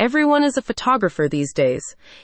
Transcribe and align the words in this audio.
Everyone 0.00 0.44
is 0.44 0.56
a 0.56 0.62
photographer 0.62 1.28
these 1.28 1.52
days. 1.52 1.82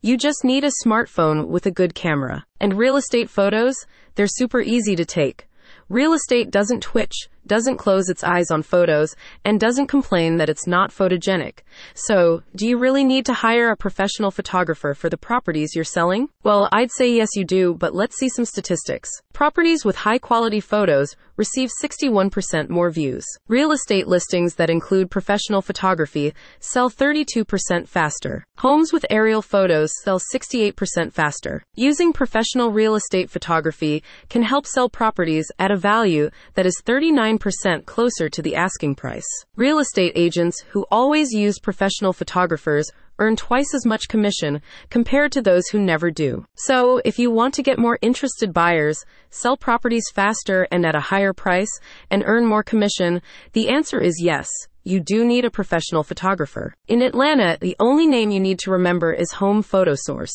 You 0.00 0.16
just 0.16 0.42
need 0.42 0.64
a 0.64 0.70
smartphone 0.82 1.48
with 1.48 1.66
a 1.66 1.70
good 1.70 1.94
camera. 1.94 2.46
And 2.58 2.78
real 2.78 2.96
estate 2.96 3.28
photos? 3.28 3.74
They're 4.14 4.26
super 4.26 4.62
easy 4.62 4.96
to 4.96 5.04
take. 5.04 5.46
Real 5.90 6.14
estate 6.14 6.50
doesn't 6.50 6.82
twitch, 6.82 7.28
doesn't 7.48 7.78
close 7.78 8.08
its 8.08 8.22
eyes 8.22 8.50
on 8.50 8.62
photos, 8.62 9.16
and 9.44 9.58
doesn't 9.58 9.88
complain 9.88 10.36
that 10.36 10.48
it's 10.48 10.66
not 10.66 10.90
photogenic. 10.90 11.60
So, 11.94 12.42
do 12.54 12.66
you 12.68 12.78
really 12.78 13.04
need 13.04 13.26
to 13.26 13.34
hire 13.34 13.70
a 13.70 13.76
professional 13.76 14.30
photographer 14.30 14.94
for 14.94 15.08
the 15.08 15.16
properties 15.16 15.74
you're 15.74 15.84
selling? 15.84 16.28
Well, 16.44 16.68
I'd 16.72 16.92
say 16.92 17.12
yes, 17.12 17.30
you 17.34 17.44
do, 17.44 17.74
but 17.74 17.94
let's 17.94 18.16
see 18.16 18.28
some 18.28 18.44
statistics. 18.44 19.10
Properties 19.32 19.84
with 19.84 19.96
high 19.96 20.18
quality 20.18 20.60
photos 20.60 21.14
receive 21.36 21.70
61% 21.80 22.68
more 22.68 22.90
views. 22.90 23.24
Real 23.46 23.70
estate 23.70 24.08
listings 24.08 24.56
that 24.56 24.68
include 24.68 25.10
professional 25.10 25.62
photography 25.62 26.34
sell 26.58 26.90
32% 26.90 27.88
faster. 27.88 28.44
Homes 28.58 28.92
with 28.92 29.06
aerial 29.08 29.40
photos 29.40 29.92
sell 30.02 30.20
68% 30.34 31.12
faster. 31.12 31.62
Using 31.76 32.12
professional 32.12 32.72
real 32.72 32.96
estate 32.96 33.30
photography 33.30 34.02
can 34.28 34.42
help 34.42 34.66
sell 34.66 34.88
properties 34.88 35.46
at 35.60 35.70
a 35.70 35.76
value 35.76 36.30
that 36.54 36.66
is 36.66 36.82
39% 36.84 37.37
closer 37.86 38.28
to 38.28 38.42
the 38.42 38.56
asking 38.56 38.94
price. 38.94 39.26
Real 39.56 39.78
estate 39.78 40.12
agents 40.14 40.62
who 40.70 40.86
always 40.90 41.32
use 41.32 41.58
professional 41.58 42.12
photographers 42.12 42.90
earn 43.18 43.36
twice 43.36 43.74
as 43.74 43.84
much 43.84 44.08
commission 44.08 44.62
compared 44.90 45.32
to 45.32 45.42
those 45.42 45.66
who 45.68 45.78
never 45.78 46.10
do. 46.10 46.44
So, 46.54 47.00
if 47.04 47.18
you 47.18 47.30
want 47.30 47.54
to 47.54 47.62
get 47.62 47.78
more 47.78 47.98
interested 48.00 48.52
buyers, 48.52 49.04
sell 49.30 49.56
properties 49.56 50.04
faster 50.14 50.68
and 50.70 50.86
at 50.86 50.94
a 50.94 51.00
higher 51.00 51.32
price, 51.32 51.70
and 52.10 52.22
earn 52.26 52.46
more 52.46 52.62
commission, 52.62 53.20
the 53.52 53.68
answer 53.68 54.00
is 54.00 54.22
yes 54.22 54.48
you 54.88 55.00
do 55.00 55.22
need 55.22 55.44
a 55.44 55.50
professional 55.50 56.02
photographer. 56.02 56.72
In 56.86 57.02
Atlanta, 57.02 57.58
the 57.60 57.76
only 57.78 58.06
name 58.06 58.30
you 58.30 58.40
need 58.40 58.58
to 58.60 58.70
remember 58.70 59.12
is 59.12 59.32
Home 59.32 59.62
Photo 59.62 59.94
Source. 59.94 60.32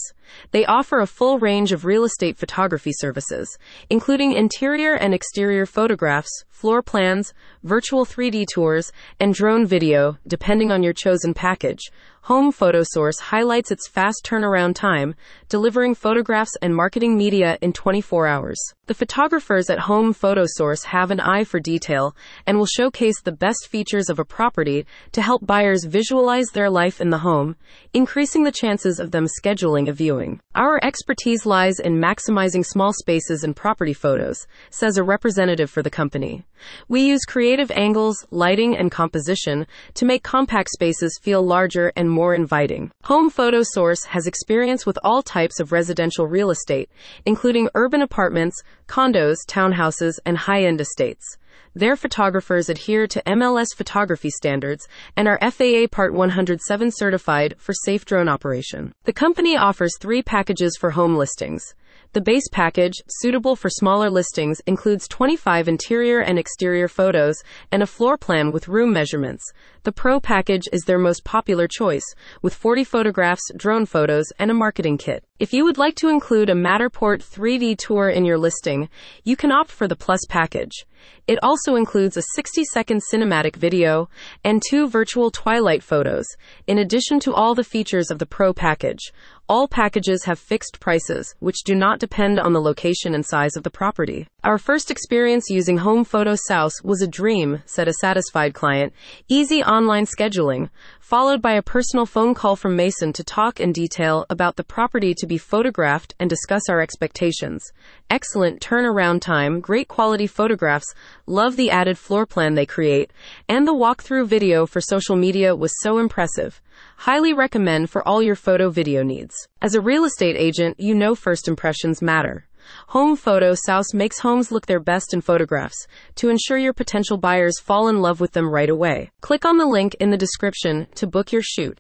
They 0.52 0.66
offer 0.66 1.00
a 1.00 1.08
full 1.08 1.40
range 1.40 1.72
of 1.72 1.86
real 1.86 2.04
estate 2.04 2.38
photography 2.38 2.92
services, 2.94 3.58
including 3.90 4.34
interior 4.34 4.94
and 4.96 5.14
exterior 5.14 5.66
photographs, 5.66 6.46
floor 6.50 6.82
plans, 6.82 7.34
virtual 7.64 8.06
3D 8.06 8.46
tours, 8.54 8.92
and 9.20 9.34
drone 9.34 9.66
video, 9.66 10.18
depending 10.28 10.72
on 10.72 10.84
your 10.84 10.94
chosen 10.94 11.34
package. 11.34 11.92
Home 12.28 12.54
Photo 12.54 12.84
Source 12.84 13.20
highlights 13.20 13.70
its 13.70 13.90
fast 13.90 14.26
turnaround 14.26 14.76
time, 14.76 15.14
delivering 15.50 15.94
photographs 15.94 16.56
and 16.62 16.74
marketing 16.74 17.18
media 17.18 17.58
in 17.62 17.74
24 17.74 18.28
hours. 18.28 18.58
The 18.86 18.94
photographers 18.94 19.70
at 19.70 19.80
Home 19.80 20.14
Photo 20.14 20.46
Source 20.48 20.86
have 20.86 21.12
an 21.12 21.20
eye 21.20 21.44
for 21.44 21.60
detail 21.60 22.16
and 22.48 22.58
will 22.58 22.66
showcase 22.66 23.20
the 23.20 23.34
best 23.34 23.68
features 23.68 24.10
of 24.10 24.20
a 24.20 24.24
property 24.24 24.86
to 25.12 25.22
help 25.22 25.46
buyers 25.46 25.84
visualize 25.84 26.48
their 26.54 26.70
life 26.70 27.02
in 27.02 27.10
the 27.10 27.18
home, 27.18 27.58
increasing 27.94 28.46
the 28.46 28.54
chances 28.54 29.02
of 29.02 29.12
them 29.12 29.28
scheduling 29.28 29.90
a 29.90 29.92
viewing. 29.92 30.13
Our 30.56 30.80
expertise 30.84 31.46
lies 31.46 31.80
in 31.80 32.00
maximizing 32.00 32.66
small 32.66 32.94
spaces 32.94 33.44
and 33.44 33.56
property 33.56 33.94
photos, 33.94 34.46
says 34.70 34.98
a 34.98 35.04
representative 35.04 35.70
for 35.70 35.82
the 35.82 35.90
company. 35.90 36.46
We 36.88 37.02
use 37.02 37.26
creative 37.26 37.72
angles, 37.72 38.26
lighting, 38.32 38.78
and 38.78 38.92
composition 38.92 39.66
to 39.96 40.06
make 40.06 40.24
compact 40.24 40.70
spaces 40.70 41.20
feel 41.22 41.42
larger 41.42 41.92
and 41.96 42.10
more 42.10 42.34
inviting. 42.34 42.92
Home 43.06 43.30
Photo 43.30 43.62
Source 43.64 44.06
has 44.06 44.28
experience 44.28 44.86
with 44.86 45.00
all 45.04 45.22
types 45.22 45.60
of 45.60 45.72
residential 45.72 46.28
real 46.28 46.52
estate, 46.52 46.90
including 47.26 47.70
urban 47.76 48.02
apartments, 48.02 48.62
condos, 48.88 49.38
townhouses, 49.48 50.20
and 50.26 50.38
high 50.38 50.64
end 50.64 50.80
estates. 50.80 51.38
Their 51.76 51.96
photographers 51.96 52.70
adhere 52.70 53.08
to 53.08 53.24
MLS 53.26 53.76
photography 53.76 54.30
standards 54.30 54.88
and 55.16 55.28
are 55.28 55.40
FAA 55.40 55.88
Part 55.92 56.14
107 56.14 56.92
certified 56.92 57.56
for 57.58 57.74
safe 57.74 58.06
drone 58.06 58.30
operation. 58.30 58.94
The 59.06 59.14
company 59.14 59.58
offers 59.58 59.98
three 60.00 60.22
packages 60.22 60.78
for 60.80 60.92
home 60.92 61.16
listings. 61.16 61.76
The 62.14 62.22
base 62.22 62.48
package, 62.52 63.02
suitable 63.08 63.56
for 63.56 63.70
smaller 63.70 64.10
listings, 64.10 64.62
includes 64.68 65.08
25 65.08 65.68
interior 65.68 66.20
and 66.20 66.38
exterior 66.38 66.88
photos 66.88 67.42
and 67.72 67.82
a 67.82 67.88
floor 67.88 68.18
plan 68.18 68.52
with 68.52 68.68
room 68.68 68.94
measurements. 68.94 69.44
The 69.82 69.92
Pro 69.92 70.20
package 70.20 70.70
is 70.72 70.84
their 70.84 71.00
most 71.00 71.24
popular 71.24 71.68
choice, 71.68 72.06
with 72.42 72.54
40 72.54 72.84
photographs, 72.84 73.42
drone 73.58 73.86
photos, 73.86 74.32
and 74.38 74.52
a 74.52 74.54
marketing 74.54 74.98
kit. 74.98 75.24
If 75.40 75.54
you 75.54 75.66
would 75.66 75.78
like 75.78 75.96
to 75.96 76.08
include 76.08 76.50
a 76.50 76.54
Matterport 76.54 77.24
3D 77.24 77.78
tour 77.80 78.10
in 78.10 78.26
your 78.26 78.38
listing, 78.38 78.90
you 79.24 79.36
can 79.36 79.52
opt 79.52 79.72
for 79.72 79.88
the 79.88 79.96
Plus 79.96 80.22
package. 80.30 80.86
It 81.28 81.40
also 81.44 81.76
includes 81.76 82.16
a 82.16 82.24
60 82.36 82.64
second 82.66 83.02
cinematic 83.12 83.56
video 83.56 84.10
and 84.44 84.62
two 84.70 84.88
virtual 84.88 85.32
twilight 85.32 85.84
photos, 85.84 86.26
in 86.68 86.78
addition 86.78 87.20
to 87.22 87.34
all 87.34 87.56
the 87.56 87.64
features 87.64 88.10
of 88.12 88.20
the 88.20 88.26
Pro 88.26 88.54
package. 88.54 89.12
All 89.50 89.68
packages 89.68 90.24
have 90.24 90.40
fixed 90.40 90.80
prices, 90.80 91.36
which 91.40 91.64
do 91.66 91.76
not 91.76 92.00
depend 92.00 92.40
on 92.40 92.54
the 92.54 92.62
location 92.62 93.14
and 93.14 93.26
size 93.26 93.58
of 93.58 93.64
the 93.64 93.70
property. 93.70 94.26
Our 94.42 94.58
first 94.58 94.90
experience 94.90 95.50
using 95.50 95.80
Home 95.80 96.06
Photo 96.06 96.36
Source 96.36 96.82
was 96.82 97.02
a 97.02 97.08
dream, 97.08 97.62
said 97.66 97.90
a 97.90 97.94
satisfied 98.00 98.54
client. 98.54 98.94
Easy 99.28 99.62
online 99.62 100.06
scheduling, 100.06 100.70
followed 101.04 101.42
by 101.42 101.52
a 101.52 101.62
personal 101.62 102.06
phone 102.06 102.34
call 102.34 102.56
from 102.56 102.78
Mason 102.78 103.12
to 103.12 103.26
talk 103.26 103.60
in 103.60 103.74
detail 103.74 104.26
about 104.30 104.56
the 104.56 104.64
property 104.64 105.14
to 105.14 105.28
be 105.28 105.38
photographed 105.38 106.16
and 106.18 106.30
discuss 106.30 106.70
our 106.70 106.80
expectations. 106.80 107.74
Excellent 108.10 108.62
turnaround 108.62 109.20
time, 109.20 109.60
great 109.60 109.90
quality 109.90 110.26
photographs, 110.26 110.96
love 111.28 111.58
the 111.58 111.70
added 111.70 111.98
floor 111.98 112.26
plan 112.26 112.54
they 112.54 112.66
create, 112.66 113.12
and 113.50 113.68
the 113.68 113.74
walkthrough 113.74 114.26
video 114.26 114.66
for 114.66 114.80
social 114.80 115.18
media 115.18 115.54
was 115.54 115.74
so 115.82 115.98
impressive. 115.98 116.62
Highly 116.96 117.34
recommend 117.34 117.90
for 117.90 118.08
all 118.08 118.24
your 118.24 118.36
photo 118.36 118.70
video 118.70 119.04
needs. 119.04 119.36
As 119.62 119.76
a 119.76 119.82
real 119.82 120.06
estate 120.06 120.38
agent, 120.38 120.80
you 120.80 120.96
know 120.96 121.16
first 121.16 121.50
impressions 121.50 122.02
matter. 122.02 122.48
Home 122.88 123.16
Photo 123.16 123.54
Source 123.56 123.94
makes 123.94 124.20
homes 124.20 124.52
look 124.52 124.66
their 124.66 124.80
best 124.80 125.14
in 125.14 125.22
photographs 125.22 125.88
to 126.16 126.30
ensure 126.30 126.58
your 126.58 126.74
potential 126.74 127.18
buyers 127.18 127.60
fall 127.60 127.88
in 127.88 128.02
love 128.02 128.20
with 128.20 128.32
them 128.32 128.50
right 128.50 128.70
away. 128.70 129.12
Click 129.22 129.46
on 129.46 129.58
the 129.58 129.66
link 129.66 129.96
in 130.00 130.10
the 130.10 130.18
description 130.18 130.88
to 130.96 131.08
book 131.08 131.32
your 131.32 131.42
shoot. 131.42 131.80